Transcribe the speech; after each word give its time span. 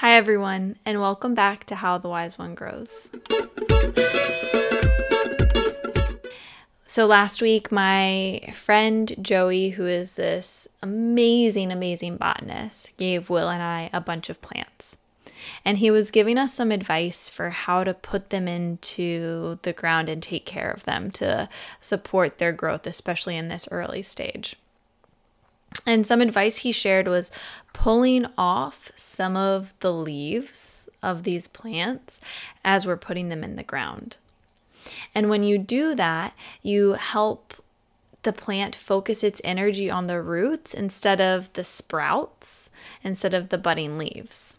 Hi, 0.00 0.12
everyone, 0.12 0.76
and 0.84 1.00
welcome 1.00 1.34
back 1.34 1.64
to 1.64 1.74
How 1.74 1.96
the 1.96 2.10
Wise 2.10 2.38
One 2.38 2.54
Grows. 2.54 3.08
So, 6.84 7.06
last 7.06 7.40
week, 7.40 7.72
my 7.72 8.52
friend 8.52 9.16
Joey, 9.22 9.70
who 9.70 9.86
is 9.86 10.16
this 10.16 10.68
amazing, 10.82 11.72
amazing 11.72 12.18
botanist, 12.18 12.94
gave 12.98 13.30
Will 13.30 13.48
and 13.48 13.62
I 13.62 13.88
a 13.94 14.02
bunch 14.02 14.28
of 14.28 14.42
plants. 14.42 14.98
And 15.64 15.78
he 15.78 15.90
was 15.90 16.10
giving 16.10 16.36
us 16.36 16.52
some 16.52 16.70
advice 16.70 17.30
for 17.30 17.48
how 17.48 17.82
to 17.82 17.94
put 17.94 18.28
them 18.28 18.46
into 18.46 19.58
the 19.62 19.72
ground 19.72 20.10
and 20.10 20.22
take 20.22 20.44
care 20.44 20.70
of 20.70 20.84
them 20.84 21.10
to 21.12 21.48
support 21.80 22.36
their 22.36 22.52
growth, 22.52 22.86
especially 22.86 23.34
in 23.38 23.48
this 23.48 23.66
early 23.70 24.02
stage. 24.02 24.56
And 25.86 26.06
some 26.06 26.20
advice 26.20 26.58
he 26.58 26.72
shared 26.72 27.06
was 27.06 27.30
pulling 27.72 28.26
off 28.36 28.90
some 28.96 29.36
of 29.36 29.72
the 29.78 29.92
leaves 29.92 30.88
of 31.02 31.22
these 31.22 31.46
plants 31.46 32.20
as 32.64 32.86
we're 32.86 32.96
putting 32.96 33.28
them 33.28 33.44
in 33.44 33.54
the 33.54 33.62
ground. 33.62 34.16
And 35.14 35.30
when 35.30 35.44
you 35.44 35.58
do 35.58 35.94
that, 35.94 36.34
you 36.62 36.94
help 36.94 37.54
the 38.22 38.32
plant 38.32 38.74
focus 38.74 39.22
its 39.22 39.40
energy 39.44 39.88
on 39.88 40.08
the 40.08 40.20
roots 40.20 40.74
instead 40.74 41.20
of 41.20 41.52
the 41.52 41.62
sprouts, 41.62 42.68
instead 43.04 43.32
of 43.32 43.50
the 43.50 43.58
budding 43.58 43.98
leaves. 43.98 44.56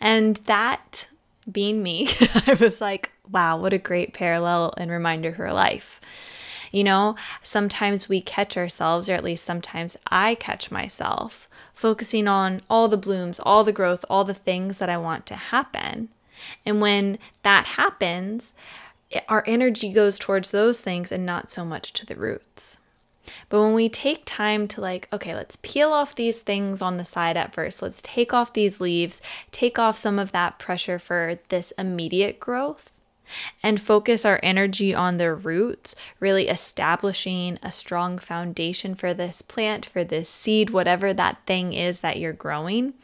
And 0.00 0.36
that 0.46 1.08
being 1.50 1.82
me, 1.82 2.08
I 2.46 2.56
was 2.58 2.80
like, 2.80 3.12
wow, 3.30 3.58
what 3.58 3.72
a 3.72 3.78
great 3.78 4.14
parallel 4.14 4.72
and 4.78 4.90
reminder 4.90 5.34
for 5.34 5.52
life. 5.52 6.00
You 6.72 6.84
know, 6.84 7.16
sometimes 7.42 8.08
we 8.08 8.20
catch 8.20 8.56
ourselves, 8.56 9.08
or 9.08 9.14
at 9.14 9.24
least 9.24 9.44
sometimes 9.44 9.96
I 10.10 10.34
catch 10.34 10.70
myself, 10.70 11.48
focusing 11.72 12.28
on 12.28 12.62
all 12.68 12.88
the 12.88 12.96
blooms, 12.96 13.40
all 13.40 13.64
the 13.64 13.72
growth, 13.72 14.04
all 14.10 14.24
the 14.24 14.34
things 14.34 14.78
that 14.78 14.90
I 14.90 14.96
want 14.96 15.26
to 15.26 15.36
happen. 15.36 16.08
And 16.64 16.80
when 16.80 17.18
that 17.42 17.66
happens, 17.66 18.52
our 19.28 19.44
energy 19.46 19.90
goes 19.90 20.18
towards 20.18 20.50
those 20.50 20.80
things 20.80 21.12
and 21.12 21.24
not 21.24 21.50
so 21.50 21.64
much 21.64 21.92
to 21.94 22.06
the 22.06 22.16
roots. 22.16 22.78
But 23.48 23.60
when 23.60 23.74
we 23.74 23.88
take 23.88 24.22
time 24.24 24.68
to, 24.68 24.80
like, 24.80 25.08
okay, 25.12 25.34
let's 25.34 25.56
peel 25.62 25.92
off 25.92 26.14
these 26.14 26.42
things 26.42 26.80
on 26.80 26.96
the 26.96 27.04
side 27.04 27.36
at 27.36 27.54
first, 27.54 27.82
let's 27.82 28.00
take 28.02 28.32
off 28.32 28.52
these 28.52 28.80
leaves, 28.80 29.20
take 29.50 29.78
off 29.78 29.96
some 29.96 30.18
of 30.18 30.32
that 30.32 30.58
pressure 30.58 30.98
for 30.98 31.38
this 31.48 31.72
immediate 31.72 32.38
growth, 32.38 32.92
and 33.62 33.80
focus 33.80 34.24
our 34.24 34.40
energy 34.42 34.94
on 34.94 35.16
the 35.16 35.34
roots, 35.34 35.94
really 36.20 36.48
establishing 36.48 37.58
a 37.62 37.72
strong 37.72 38.18
foundation 38.18 38.94
for 38.94 39.12
this 39.12 39.42
plant, 39.42 39.84
for 39.84 40.04
this 40.04 40.28
seed, 40.28 40.70
whatever 40.70 41.12
that 41.12 41.40
thing 41.46 41.72
is 41.72 42.00
that 42.00 42.18
you're 42.18 42.32
growing, 42.32 42.94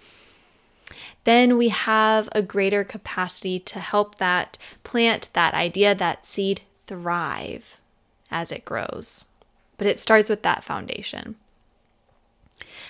then 1.24 1.56
we 1.56 1.68
have 1.68 2.28
a 2.32 2.42
greater 2.42 2.84
capacity 2.84 3.58
to 3.60 3.78
help 3.78 4.16
that 4.16 4.58
plant, 4.84 5.28
that 5.32 5.54
idea, 5.54 5.94
that 5.94 6.26
seed 6.26 6.62
thrive 6.86 7.78
as 8.30 8.50
it 8.50 8.64
grows. 8.64 9.24
But 9.78 9.86
it 9.86 9.98
starts 9.98 10.28
with 10.28 10.42
that 10.42 10.64
foundation. 10.64 11.36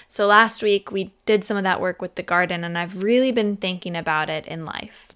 So 0.09 0.27
last 0.27 0.63
week 0.63 0.91
we 0.91 1.13
did 1.25 1.45
some 1.45 1.57
of 1.57 1.65
that 1.65 1.81
work 1.81 2.03
with 2.03 2.17
the 2.17 2.23
garden, 2.23 2.65
and 2.65 2.77
I've 2.77 3.03
really 3.03 3.33
been 3.33 3.57
thinking 3.57 3.97
about 3.97 4.29
it 4.29 4.47
in 4.47 4.65
life. 4.65 5.11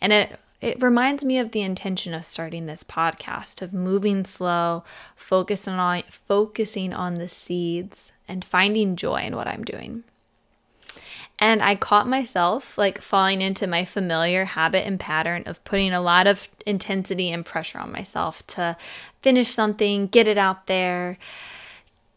And 0.00 0.12
it 0.12 0.38
it 0.60 0.82
reminds 0.82 1.24
me 1.24 1.38
of 1.38 1.52
the 1.52 1.62
intention 1.62 2.12
of 2.14 2.26
starting 2.26 2.66
this 2.66 2.82
podcast 2.82 3.62
of 3.62 3.72
moving 3.72 4.24
slow, 4.24 4.82
focusing 5.14 5.74
on 5.74 6.02
focusing 6.10 6.92
on 6.92 7.14
the 7.14 7.28
seeds 7.28 8.12
and 8.26 8.44
finding 8.44 8.96
joy 8.96 9.22
in 9.22 9.36
what 9.36 9.46
I'm 9.46 9.64
doing. 9.64 10.02
And 11.38 11.62
I 11.62 11.76
caught 11.76 12.08
myself 12.08 12.76
like 12.76 13.00
falling 13.00 13.40
into 13.40 13.68
my 13.68 13.84
familiar 13.84 14.44
habit 14.44 14.84
and 14.84 14.98
pattern 14.98 15.44
of 15.46 15.62
putting 15.62 15.92
a 15.92 16.00
lot 16.00 16.26
of 16.26 16.48
intensity 16.66 17.30
and 17.30 17.46
pressure 17.46 17.78
on 17.78 17.92
myself 17.92 18.44
to 18.48 18.76
finish 19.22 19.50
something, 19.50 20.08
get 20.08 20.26
it 20.26 20.38
out 20.38 20.66
there, 20.66 21.16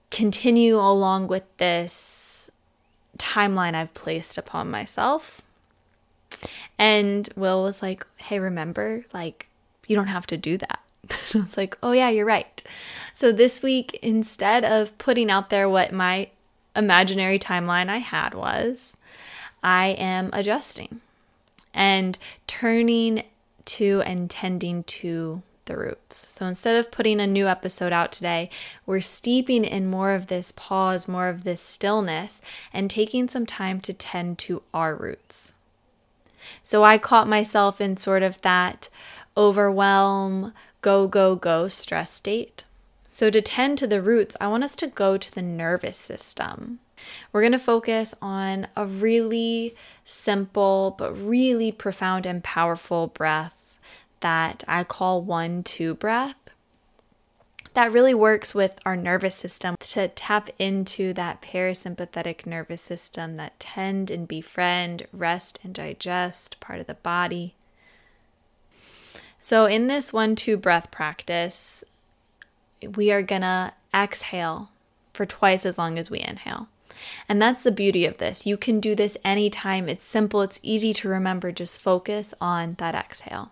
continue 0.09 0.79
along 0.79 1.27
with 1.27 1.43
this 1.57 2.49
timeline 3.19 3.75
I've 3.75 3.93
placed 3.93 4.39
upon 4.39 4.71
myself 4.71 5.43
and 6.81 7.29
Will 7.35 7.61
was 7.61 7.83
like, 7.83 8.07
hey, 8.17 8.39
remember, 8.39 9.05
like, 9.13 9.47
you 9.85 9.95
don't 9.95 10.07
have 10.07 10.25
to 10.25 10.35
do 10.35 10.57
that. 10.57 10.79
I 11.35 11.37
was 11.37 11.55
like, 11.55 11.77
oh, 11.83 11.91
yeah, 11.91 12.09
you're 12.09 12.25
right. 12.25 12.59
So 13.13 13.31
this 13.31 13.61
week, 13.61 13.99
instead 14.01 14.65
of 14.65 14.97
putting 14.97 15.29
out 15.29 15.51
there 15.51 15.69
what 15.69 15.93
my 15.93 16.29
imaginary 16.75 17.37
timeline 17.37 17.87
I 17.87 17.99
had 17.99 18.33
was, 18.33 18.97
I 19.61 19.89
am 19.89 20.31
adjusting 20.33 21.01
and 21.71 22.17
turning 22.47 23.25
to 23.65 24.01
and 24.01 24.27
tending 24.27 24.81
to 24.85 25.43
the 25.65 25.77
roots. 25.77 26.17
So 26.29 26.47
instead 26.47 26.77
of 26.77 26.89
putting 26.89 27.19
a 27.19 27.27
new 27.27 27.47
episode 27.47 27.93
out 27.93 28.11
today, 28.11 28.49
we're 28.87 29.01
steeping 29.01 29.65
in 29.65 29.87
more 29.87 30.13
of 30.13 30.25
this 30.25 30.51
pause, 30.51 31.07
more 31.07 31.27
of 31.27 31.43
this 31.43 31.61
stillness, 31.61 32.41
and 32.73 32.89
taking 32.89 33.29
some 33.29 33.45
time 33.45 33.79
to 33.81 33.93
tend 33.93 34.39
to 34.39 34.63
our 34.73 34.95
roots. 34.95 35.53
So 36.63 36.83
I 36.83 36.97
caught 36.97 37.27
myself 37.27 37.79
in 37.81 37.97
sort 37.97 38.23
of 38.23 38.41
that 38.41 38.89
overwhelm, 39.37 40.53
go, 40.81 41.07
go, 41.07 41.35
go 41.35 41.67
stress 41.67 42.11
state. 42.13 42.63
So, 43.07 43.29
to 43.29 43.41
tend 43.41 43.77
to 43.79 43.87
the 43.87 44.01
roots, 44.01 44.37
I 44.39 44.47
want 44.47 44.63
us 44.63 44.75
to 44.77 44.87
go 44.87 45.17
to 45.17 45.35
the 45.35 45.41
nervous 45.41 45.97
system. 45.97 46.79
We're 47.31 47.41
going 47.41 47.51
to 47.51 47.59
focus 47.59 48.15
on 48.21 48.67
a 48.75 48.85
really 48.85 49.75
simple 50.05 50.95
but 50.97 51.13
really 51.13 51.73
profound 51.73 52.25
and 52.25 52.41
powerful 52.41 53.07
breath 53.07 53.79
that 54.21 54.63
I 54.67 54.85
call 54.85 55.21
one 55.21 55.63
two 55.63 55.95
breath 55.95 56.35
that 57.73 57.91
really 57.91 58.13
works 58.13 58.53
with 58.53 58.79
our 58.85 58.97
nervous 58.97 59.35
system 59.35 59.75
to 59.79 60.09
tap 60.09 60.49
into 60.59 61.13
that 61.13 61.41
parasympathetic 61.41 62.45
nervous 62.45 62.81
system 62.81 63.37
that 63.37 63.59
tend 63.59 64.11
and 64.11 64.27
befriend, 64.27 65.07
rest 65.13 65.59
and 65.63 65.73
digest 65.73 66.59
part 66.59 66.79
of 66.79 66.87
the 66.87 66.95
body. 66.95 67.55
So, 69.39 69.65
in 69.65 69.87
this 69.87 70.11
one 70.11 70.35
two 70.35 70.57
breath 70.57 70.91
practice, 70.91 71.83
we 72.95 73.11
are 73.11 73.21
gonna 73.21 73.73
exhale 73.93 74.69
for 75.13 75.25
twice 75.25 75.65
as 75.65 75.77
long 75.77 75.97
as 75.97 76.11
we 76.11 76.19
inhale. 76.19 76.67
And 77.27 77.41
that's 77.41 77.63
the 77.63 77.71
beauty 77.71 78.05
of 78.05 78.17
this. 78.17 78.45
You 78.45 78.57
can 78.57 78.79
do 78.79 78.95
this 78.95 79.17
anytime. 79.23 79.89
It's 79.89 80.05
simple, 80.05 80.41
it's 80.41 80.59
easy 80.61 80.93
to 80.93 81.09
remember. 81.09 81.51
Just 81.51 81.81
focus 81.81 82.33
on 82.39 82.75
that 82.75 82.95
exhale. 82.95 83.51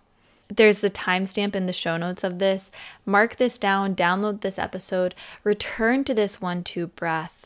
There's 0.50 0.80
the 0.80 0.90
timestamp 0.90 1.54
in 1.54 1.66
the 1.66 1.72
show 1.72 1.96
notes 1.96 2.24
of 2.24 2.38
this. 2.38 2.70
Mark 3.06 3.36
this 3.36 3.58
down, 3.58 3.94
download 3.94 4.40
this 4.40 4.58
episode, 4.58 5.14
return 5.44 6.04
to 6.04 6.14
this 6.14 6.40
one 6.40 6.64
two 6.64 6.88
breath 6.88 7.40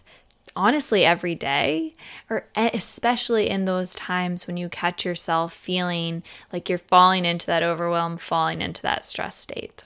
honestly 0.57 1.05
every 1.05 1.35
day, 1.35 1.95
or 2.31 2.47
especially 2.55 3.49
in 3.51 3.65
those 3.65 3.95
times 3.95 4.47
when 4.47 4.57
you 4.57 4.69
catch 4.69 5.05
yourself 5.05 5.53
feeling 5.53 6.23
like 6.53 6.69
you're 6.69 6.79
falling 6.79 7.25
into 7.25 7.47
that 7.47 7.63
overwhelm, 7.63 8.17
falling 8.17 8.63
into 8.63 8.83
that 8.83 9.05
stress 9.05 9.37
state. 9.37 9.85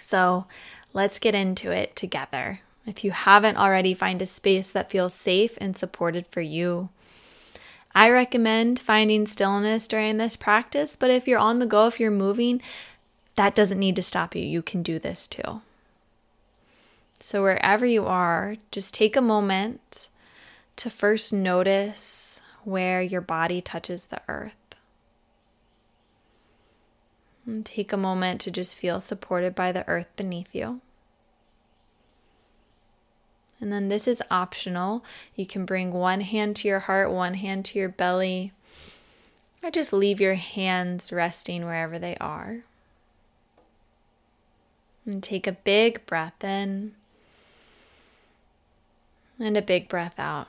So 0.00 0.46
let's 0.92 1.18
get 1.18 1.34
into 1.34 1.70
it 1.70 1.94
together. 1.94 2.60
If 2.86 3.04
you 3.04 3.10
haven't 3.10 3.58
already, 3.58 3.94
find 3.94 4.22
a 4.22 4.26
space 4.26 4.72
that 4.72 4.90
feels 4.90 5.14
safe 5.14 5.58
and 5.60 5.76
supported 5.76 6.26
for 6.26 6.40
you. 6.40 6.88
I 7.98 8.10
recommend 8.10 8.78
finding 8.78 9.26
stillness 9.26 9.88
during 9.88 10.18
this 10.18 10.36
practice, 10.36 10.94
but 10.94 11.10
if 11.10 11.26
you're 11.26 11.40
on 11.40 11.58
the 11.58 11.66
go, 11.66 11.88
if 11.88 11.98
you're 11.98 12.12
moving, 12.12 12.62
that 13.34 13.56
doesn't 13.56 13.80
need 13.80 13.96
to 13.96 14.04
stop 14.04 14.36
you. 14.36 14.42
You 14.44 14.62
can 14.62 14.84
do 14.84 15.00
this 15.00 15.26
too. 15.26 15.62
So, 17.18 17.42
wherever 17.42 17.84
you 17.84 18.06
are, 18.06 18.54
just 18.70 18.94
take 18.94 19.16
a 19.16 19.20
moment 19.20 20.10
to 20.76 20.90
first 20.90 21.32
notice 21.32 22.40
where 22.62 23.02
your 23.02 23.20
body 23.20 23.60
touches 23.60 24.06
the 24.06 24.22
earth. 24.28 24.54
And 27.44 27.66
take 27.66 27.92
a 27.92 27.96
moment 27.96 28.40
to 28.42 28.52
just 28.52 28.76
feel 28.76 29.00
supported 29.00 29.56
by 29.56 29.72
the 29.72 29.84
earth 29.88 30.14
beneath 30.14 30.54
you. 30.54 30.82
And 33.60 33.72
then 33.72 33.88
this 33.88 34.06
is 34.06 34.22
optional. 34.30 35.04
You 35.34 35.46
can 35.46 35.64
bring 35.64 35.92
one 35.92 36.20
hand 36.20 36.56
to 36.56 36.68
your 36.68 36.80
heart, 36.80 37.10
one 37.10 37.34
hand 37.34 37.64
to 37.66 37.78
your 37.78 37.88
belly, 37.88 38.52
or 39.62 39.70
just 39.70 39.92
leave 39.92 40.20
your 40.20 40.34
hands 40.34 41.10
resting 41.10 41.64
wherever 41.64 41.98
they 41.98 42.16
are. 42.16 42.62
And 45.04 45.22
take 45.22 45.46
a 45.46 45.52
big 45.52 46.04
breath 46.06 46.44
in 46.44 46.94
and 49.40 49.56
a 49.56 49.62
big 49.62 49.88
breath 49.88 50.18
out. 50.18 50.48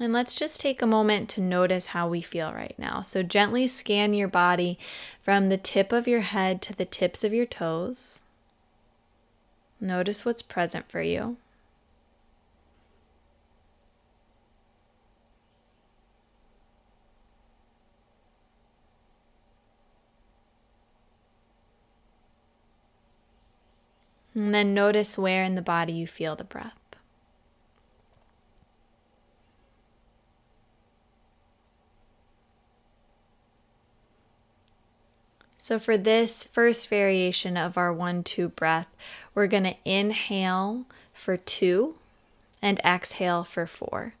And 0.00 0.12
let's 0.12 0.36
just 0.36 0.60
take 0.60 0.80
a 0.80 0.86
moment 0.86 1.28
to 1.30 1.42
notice 1.42 1.86
how 1.86 2.08
we 2.08 2.20
feel 2.20 2.52
right 2.52 2.74
now. 2.78 3.02
So, 3.02 3.22
gently 3.22 3.66
scan 3.66 4.14
your 4.14 4.28
body 4.28 4.78
from 5.22 5.48
the 5.48 5.56
tip 5.56 5.92
of 5.92 6.06
your 6.06 6.20
head 6.20 6.62
to 6.62 6.72
the 6.72 6.84
tips 6.84 7.24
of 7.24 7.34
your 7.34 7.46
toes. 7.46 8.20
Notice 9.80 10.24
what's 10.24 10.42
present 10.42 10.90
for 10.90 11.00
you. 11.00 11.36
And 24.34 24.54
then 24.54 24.72
notice 24.72 25.18
where 25.18 25.42
in 25.42 25.56
the 25.56 25.62
body 25.62 25.92
you 25.92 26.06
feel 26.06 26.36
the 26.36 26.44
breath. 26.44 26.87
So, 35.68 35.78
for 35.78 35.98
this 35.98 36.44
first 36.44 36.88
variation 36.88 37.58
of 37.58 37.76
our 37.76 37.92
one 37.92 38.24
two 38.24 38.48
breath, 38.48 38.86
we're 39.34 39.46
going 39.46 39.64
to 39.64 39.76
inhale 39.84 40.86
for 41.12 41.36
two 41.36 41.96
and 42.62 42.78
exhale 42.78 43.44
for 43.44 43.66
four. 43.66 44.14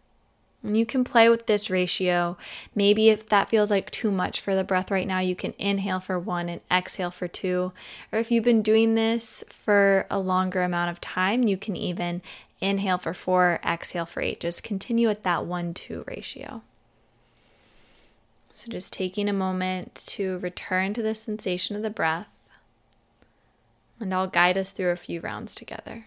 And 0.62 0.76
you 0.76 0.84
can 0.84 1.04
play 1.04 1.30
with 1.30 1.46
this 1.46 1.70
ratio. 1.70 2.36
Maybe 2.74 3.08
if 3.08 3.30
that 3.30 3.48
feels 3.48 3.70
like 3.70 3.90
too 3.90 4.10
much 4.10 4.42
for 4.42 4.54
the 4.54 4.62
breath 4.62 4.90
right 4.90 5.06
now, 5.06 5.20
you 5.20 5.34
can 5.34 5.54
inhale 5.56 6.00
for 6.00 6.18
one 6.18 6.50
and 6.50 6.60
exhale 6.70 7.10
for 7.10 7.28
two. 7.28 7.72
Or 8.12 8.18
if 8.18 8.30
you've 8.30 8.44
been 8.44 8.60
doing 8.60 8.94
this 8.94 9.42
for 9.48 10.04
a 10.10 10.18
longer 10.18 10.60
amount 10.60 10.90
of 10.90 11.00
time, 11.00 11.44
you 11.44 11.56
can 11.56 11.76
even 11.76 12.20
inhale 12.60 12.98
for 12.98 13.14
four, 13.14 13.58
exhale 13.64 14.04
for 14.04 14.20
eight. 14.20 14.40
Just 14.40 14.62
continue 14.62 15.08
at 15.08 15.22
that 15.22 15.46
one 15.46 15.72
two 15.72 16.04
ratio. 16.06 16.60
So, 18.58 18.72
just 18.72 18.92
taking 18.92 19.28
a 19.28 19.32
moment 19.32 19.94
to 20.08 20.38
return 20.38 20.92
to 20.94 21.00
the 21.00 21.14
sensation 21.14 21.76
of 21.76 21.82
the 21.82 21.90
breath, 21.90 22.26
and 24.00 24.12
I'll 24.12 24.26
guide 24.26 24.58
us 24.58 24.72
through 24.72 24.90
a 24.90 24.96
few 24.96 25.20
rounds 25.20 25.54
together. 25.54 26.06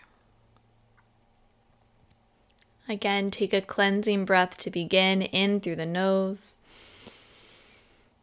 Again, 2.89 3.31
take 3.31 3.53
a 3.53 3.61
cleansing 3.61 4.25
breath 4.25 4.57
to 4.57 4.69
begin 4.69 5.21
in 5.21 5.61
through 5.61 5.77
the 5.77 5.85
nose 5.85 6.57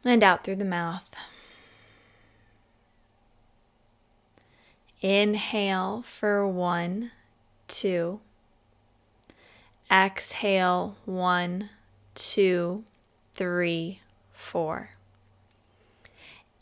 and 0.05 0.23
out 0.23 0.45
through 0.45 0.57
the 0.57 0.65
mouth. 0.67 1.09
Inhale 5.01 6.03
for 6.03 6.47
one, 6.47 7.13
two. 7.67 8.21
Exhale, 9.91 10.99
one, 11.07 11.71
two, 12.15 12.85
three, 13.33 14.01
four. 14.39 14.91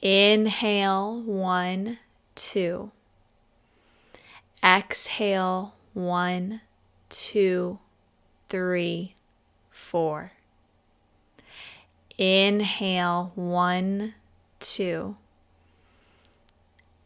Inhale, 0.03 1.23
one, 1.23 1.99
two. 2.35 2.91
Exhale, 4.65 5.75
one, 5.93 6.63
two, 7.11 7.79
three, 8.49 9.15
four. 9.71 10.33
Inhale, 12.19 13.33
one, 13.35 14.15
two. 14.59 15.17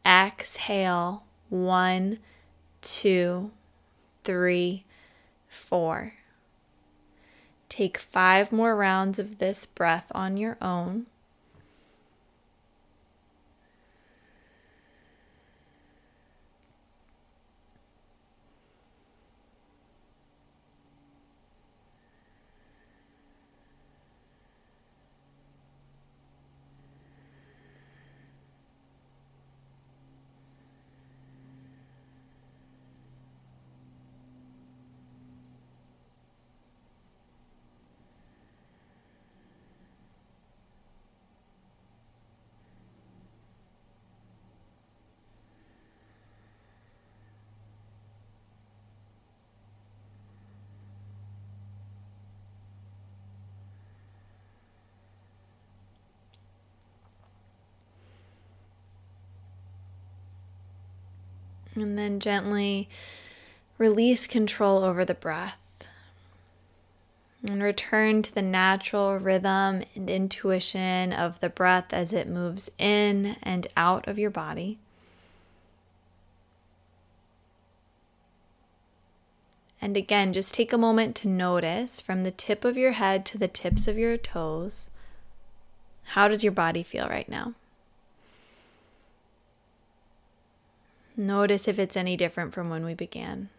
Exhale, 0.07 1.25
one, 1.51 2.19
two, 2.81 3.51
three, 4.25 4.85
four. 5.49 6.15
Take 7.71 7.97
five 7.97 8.53
more 8.53 8.77
rounds 8.77 9.19
of 9.19 9.39
this 9.39 9.65
breath 9.65 10.11
on 10.13 10.37
your 10.37 10.59
own. 10.61 11.07
And 61.75 61.97
then 61.97 62.21
gently 62.21 62.89
release 63.79 64.27
control 64.27 64.85
over 64.85 65.05
the 65.05 65.15
breath 65.15 65.57
and 67.43 67.63
return 67.63 68.21
to 68.23 68.35
the 68.35 68.43
natural 68.43 69.17
rhythm 69.17 69.83
and 69.95 70.11
intuition 70.11 71.13
of 71.13 71.41
the 71.41 71.49
breath 71.49 71.93
as 71.93 72.13
it 72.13 72.29
moves 72.29 72.71
in 72.77 73.37
and 73.43 73.67
out 73.77 74.07
of 74.07 74.19
your 74.19 74.31
body. 74.31 74.79
And 79.81 79.97
again, 79.97 80.35
just 80.35 80.53
take 80.53 80.75
a 80.75 80.79
moment 80.79 81.17
to 81.17 81.29
notice 81.29 82.01
from 82.01 82.23
the 82.23 82.31
tip 82.31 82.67
of 82.67 82.77
your 82.77 82.93
head 82.93 83.25
to 83.27 83.39
the 83.39 83.49
tips 83.49 83.89
of 83.89 83.97
your 83.97 84.19
toes 84.19 84.91
how 86.11 86.27
does 86.27 86.43
your 86.43 86.53
body 86.53 86.83
feel 86.83 87.09
right 87.09 87.29
now? 87.29 87.55
Notice 91.21 91.69
if 91.69 91.79
it's 91.79 91.99
any 91.99 92.17
different 92.17 92.55
from 92.55 92.71
when 92.71 92.83
we 92.83 92.95
began. 92.95 93.51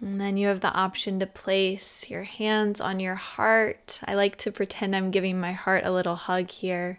And 0.00 0.20
then 0.20 0.36
you 0.36 0.48
have 0.48 0.62
the 0.62 0.74
option 0.74 1.20
to 1.20 1.28
place 1.28 2.10
your 2.10 2.24
hands 2.24 2.80
on 2.80 2.98
your 2.98 3.14
heart. 3.14 4.00
I 4.04 4.16
like 4.16 4.36
to 4.38 4.50
pretend 4.50 4.96
I'm 4.96 5.12
giving 5.12 5.38
my 5.38 5.52
heart 5.52 5.84
a 5.84 5.92
little 5.92 6.16
hug 6.16 6.50
here. 6.50 6.98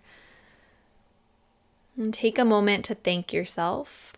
And 1.98 2.14
take 2.14 2.40
a 2.40 2.46
moment 2.46 2.86
to 2.86 2.96
thank 2.96 3.34
yourself. 3.34 4.14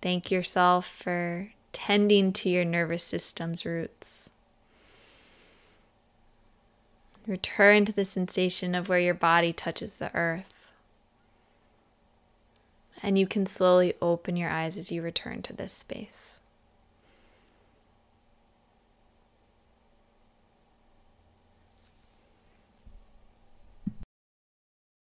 Thank 0.00 0.30
yourself 0.30 0.86
for 0.86 1.50
tending 1.72 2.32
to 2.34 2.48
your 2.48 2.64
nervous 2.64 3.02
system's 3.02 3.66
roots. 3.66 4.23
Return 7.26 7.84
to 7.86 7.92
the 7.92 8.04
sensation 8.04 8.74
of 8.74 8.88
where 8.88 8.98
your 8.98 9.14
body 9.14 9.52
touches 9.52 9.96
the 9.96 10.14
earth. 10.14 10.52
And 13.02 13.18
you 13.18 13.26
can 13.26 13.46
slowly 13.46 13.94
open 14.02 14.36
your 14.36 14.50
eyes 14.50 14.76
as 14.76 14.92
you 14.92 15.02
return 15.02 15.42
to 15.42 15.52
this 15.52 15.72
space. 15.72 16.33